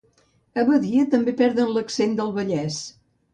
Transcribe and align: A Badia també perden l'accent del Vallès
A 0.61 0.61
Badia 0.69 1.03
també 1.11 1.35
perden 1.41 1.69
l'accent 1.75 2.17
del 2.21 2.33
Vallès 2.39 2.81